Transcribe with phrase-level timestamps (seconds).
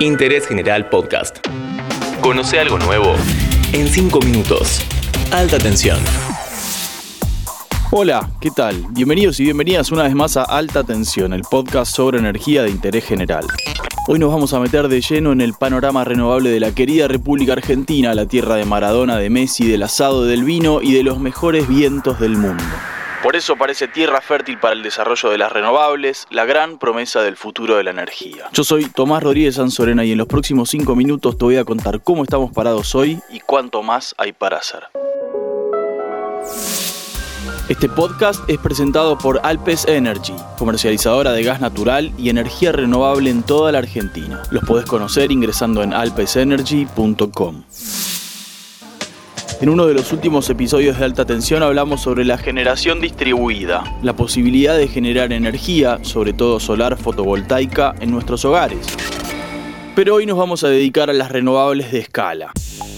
[0.00, 1.38] Interés General Podcast.
[2.20, 3.14] Conoce algo nuevo
[3.72, 4.82] en 5 minutos.
[5.32, 5.98] Alta tensión.
[7.90, 8.84] Hola, ¿qué tal?
[8.90, 13.06] Bienvenidos y bienvenidas una vez más a Alta Tensión, el podcast sobre energía de interés
[13.06, 13.46] general.
[14.06, 17.54] Hoy nos vamos a meter de lleno en el panorama renovable de la querida República
[17.54, 21.68] Argentina, la tierra de Maradona, de Messi, del asado, del vino y de los mejores
[21.68, 22.64] vientos del mundo.
[23.26, 27.36] Por eso parece tierra fértil para el desarrollo de las renovables, la gran promesa del
[27.36, 28.48] futuro de la energía.
[28.52, 32.00] Yo soy Tomás Rodríguez Sanzorena y en los próximos 5 minutos te voy a contar
[32.04, 34.84] cómo estamos parados hoy y cuánto más hay para hacer.
[37.68, 43.42] Este podcast es presentado por Alpes Energy, comercializadora de gas natural y energía renovable en
[43.42, 44.44] toda la Argentina.
[44.52, 47.64] Los podés conocer ingresando en alpesenergy.com.
[49.58, 54.14] En uno de los últimos episodios de alta tensión hablamos sobre la generación distribuida, la
[54.14, 58.86] posibilidad de generar energía, sobre todo solar fotovoltaica, en nuestros hogares.
[59.94, 62.52] Pero hoy nos vamos a dedicar a las renovables de escala.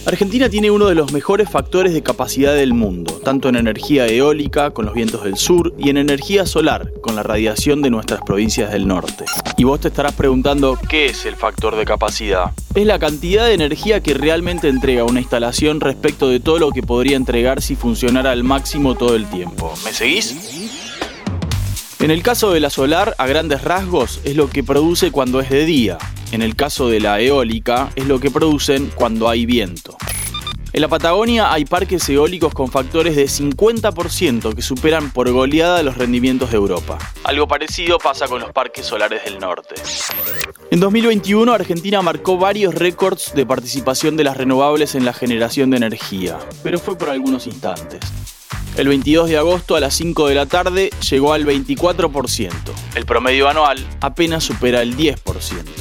[0.09, 4.71] Argentina tiene uno de los mejores factores de capacidad del mundo, tanto en energía eólica,
[4.71, 8.73] con los vientos del sur, y en energía solar, con la radiación de nuestras provincias
[8.73, 9.27] del norte.
[9.59, 12.53] Y vos te estarás preguntando, ¿qué es el factor de capacidad?
[12.75, 16.83] Es la cantidad de energía que realmente entrega una instalación respecto de todo lo que
[16.83, 19.75] podría entregar si funcionara al máximo todo el tiempo.
[19.85, 20.79] ¿Me seguís?
[22.01, 25.51] En el caso de la solar, a grandes rasgos, es lo que produce cuando es
[25.51, 25.99] de día.
[26.31, 29.97] En el caso de la eólica, es lo que producen cuando hay viento.
[30.75, 35.97] En la Patagonia hay parques eólicos con factores de 50% que superan por goleada los
[35.97, 36.99] rendimientos de Europa.
[37.25, 39.77] Algo parecido pasa con los parques solares del norte.
[40.71, 45.79] En 2021 Argentina marcó varios récords de participación de las renovables en la generación de
[45.79, 48.01] energía, pero fue por algunos instantes.
[48.77, 52.53] El 22 de agosto a las 5 de la tarde llegó al 24%.
[52.95, 55.78] El promedio anual apenas supera el 10%.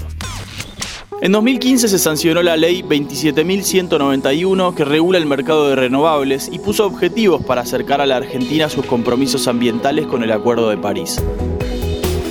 [1.20, 6.86] En 2015 se sancionó la ley 27.191 que regula el mercado de renovables y puso
[6.86, 11.20] objetivos para acercar a la Argentina sus compromisos ambientales con el Acuerdo de París.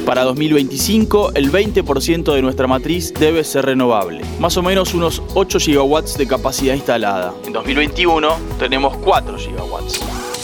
[0.04, 5.58] Para 2025, el 20% de nuestra matriz debe ser renovable, más o menos unos 8
[5.58, 7.34] gigawatts de capacidad instalada.
[7.44, 8.28] En 2021
[8.60, 10.35] tenemos 4 gigawatts.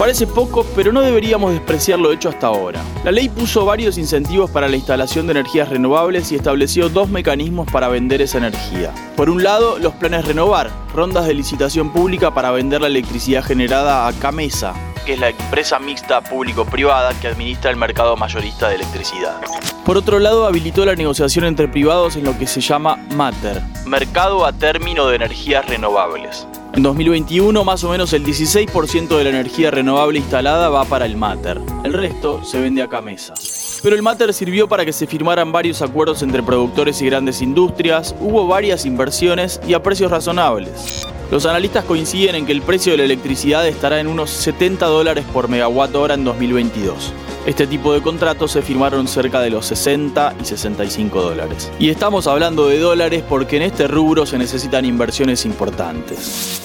[0.00, 2.82] Parece poco, pero no deberíamos despreciar lo hecho hasta ahora.
[3.04, 7.70] La ley puso varios incentivos para la instalación de energías renovables y estableció dos mecanismos
[7.70, 8.94] para vender esa energía.
[9.14, 14.06] Por un lado, los planes Renovar, rondas de licitación pública para vender la electricidad generada
[14.06, 14.72] a Camesa,
[15.04, 19.38] que es la empresa mixta público-privada que administra el mercado mayorista de electricidad.
[19.84, 24.46] Por otro lado, habilitó la negociación entre privados en lo que se llama MATER, Mercado
[24.46, 26.46] a Término de Energías Renovables.
[26.72, 31.16] En 2021, más o menos el 16% de la energía renovable instalada va para el
[31.16, 31.60] Mater.
[31.82, 33.34] El resto se vende a Camesa.
[33.82, 38.14] Pero el Mater sirvió para que se firmaran varios acuerdos entre productores y grandes industrias,
[38.20, 41.08] hubo varias inversiones y a precios razonables.
[41.30, 45.24] Los analistas coinciden en que el precio de la electricidad estará en unos 70 dólares
[45.32, 47.12] por megawatt hora en 2022.
[47.46, 51.70] Este tipo de contratos se firmaron cerca de los 60 y 65 dólares.
[51.78, 56.62] Y estamos hablando de dólares porque en este rubro se necesitan inversiones importantes.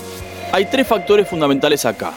[0.52, 2.14] Hay tres factores fundamentales acá.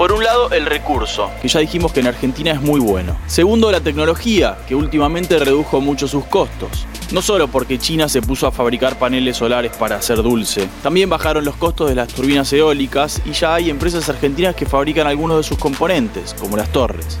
[0.00, 3.18] Por un lado, el recurso, que ya dijimos que en Argentina es muy bueno.
[3.26, 6.86] Segundo, la tecnología, que últimamente redujo mucho sus costos.
[7.12, 11.44] No solo porque China se puso a fabricar paneles solares para hacer dulce, también bajaron
[11.44, 15.42] los costos de las turbinas eólicas y ya hay empresas argentinas que fabrican algunos de
[15.42, 17.18] sus componentes, como las torres.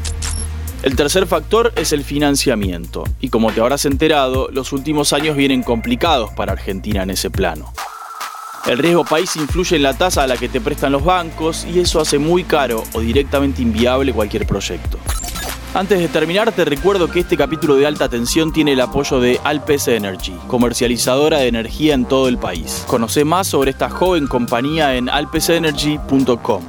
[0.82, 5.62] El tercer factor es el financiamiento, y como te habrás enterado, los últimos años vienen
[5.62, 7.74] complicados para Argentina en ese plano.
[8.66, 11.80] El riesgo país influye en la tasa a la que te prestan los bancos y
[11.80, 14.98] eso hace muy caro o directamente inviable cualquier proyecto.
[15.72, 19.40] Antes de terminar, te recuerdo que este capítulo de alta tensión tiene el apoyo de
[19.44, 22.84] Alpes Energy, comercializadora de energía en todo el país.
[22.88, 26.62] Conoce más sobre esta joven compañía en alpesenergy.com.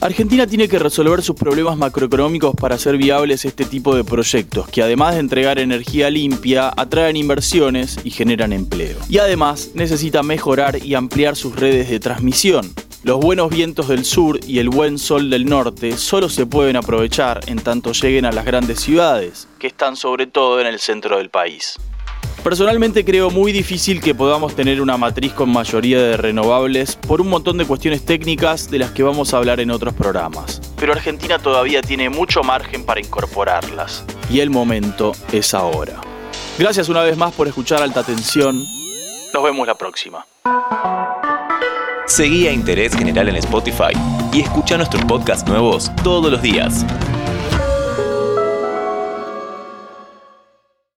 [0.00, 4.80] Argentina tiene que resolver sus problemas macroeconómicos para hacer viables este tipo de proyectos, que
[4.80, 8.96] además de entregar energía limpia, atraen inversiones y generan empleo.
[9.08, 12.72] Y además necesita mejorar y ampliar sus redes de transmisión.
[13.02, 17.40] Los buenos vientos del sur y el buen sol del norte solo se pueden aprovechar
[17.46, 21.28] en tanto lleguen a las grandes ciudades, que están sobre todo en el centro del
[21.28, 21.76] país.
[22.48, 27.28] Personalmente creo muy difícil que podamos tener una matriz con mayoría de renovables por un
[27.28, 30.58] montón de cuestiones técnicas de las que vamos a hablar en otros programas.
[30.80, 34.02] Pero Argentina todavía tiene mucho margen para incorporarlas.
[34.30, 36.00] Y el momento es ahora.
[36.58, 38.64] Gracias una vez más por escuchar Alta Tensión.
[39.34, 40.24] Nos vemos la próxima.
[42.06, 43.92] Seguí a Interés General en Spotify
[44.32, 46.86] y escucha nuestros podcasts nuevos todos los días.